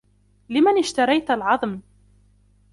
[0.49, 1.79] لمن اشتريت العظم؟